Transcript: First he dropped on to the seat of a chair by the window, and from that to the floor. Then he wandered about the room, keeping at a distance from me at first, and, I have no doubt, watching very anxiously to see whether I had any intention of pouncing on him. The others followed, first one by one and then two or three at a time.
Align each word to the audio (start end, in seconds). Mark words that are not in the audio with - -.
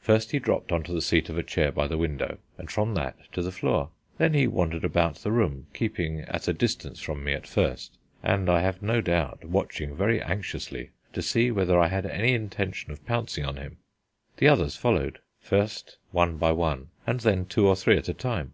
First 0.00 0.32
he 0.32 0.38
dropped 0.38 0.70
on 0.70 0.82
to 0.82 0.92
the 0.92 1.00
seat 1.00 1.30
of 1.30 1.38
a 1.38 1.42
chair 1.42 1.72
by 1.72 1.86
the 1.88 1.96
window, 1.96 2.36
and 2.58 2.70
from 2.70 2.92
that 2.92 3.16
to 3.32 3.40
the 3.40 3.50
floor. 3.50 3.88
Then 4.18 4.34
he 4.34 4.46
wandered 4.46 4.84
about 4.84 5.14
the 5.14 5.32
room, 5.32 5.66
keeping 5.72 6.20
at 6.28 6.46
a 6.46 6.52
distance 6.52 7.00
from 7.00 7.24
me 7.24 7.32
at 7.32 7.46
first, 7.46 7.96
and, 8.22 8.50
I 8.50 8.60
have 8.60 8.82
no 8.82 9.00
doubt, 9.00 9.46
watching 9.46 9.96
very 9.96 10.20
anxiously 10.22 10.90
to 11.14 11.22
see 11.22 11.50
whether 11.50 11.80
I 11.80 11.88
had 11.88 12.04
any 12.04 12.34
intention 12.34 12.90
of 12.92 13.06
pouncing 13.06 13.46
on 13.46 13.56
him. 13.56 13.78
The 14.36 14.48
others 14.48 14.76
followed, 14.76 15.20
first 15.40 15.96
one 16.10 16.36
by 16.36 16.52
one 16.52 16.90
and 17.06 17.20
then 17.20 17.46
two 17.46 17.66
or 17.66 17.74
three 17.74 17.96
at 17.96 18.10
a 18.10 18.12
time. 18.12 18.52